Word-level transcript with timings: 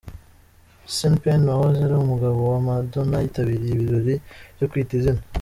Sean 0.95 1.13
Penn 1.21 1.41
wahoze 1.49 1.79
ari 1.83 1.95
umugabo 1.97 2.37
wa 2.51 2.59
Madonna 2.67 3.15
yitabiriye 3.23 3.71
ibirori 3.73 4.13
byo 4.55 4.65
Kwita 4.71 4.93
Izina 4.99 5.21